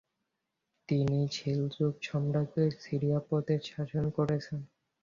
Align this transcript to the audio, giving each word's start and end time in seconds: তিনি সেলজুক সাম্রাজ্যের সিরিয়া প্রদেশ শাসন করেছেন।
তিনি 0.89 1.17
সেলজুক 1.35 1.93
সাম্রাজ্যের 2.03 2.71
সিরিয়া 2.81 3.19
প্রদেশ 3.29 3.61
শাসন 3.71 4.05
করেছেন। 4.17 4.59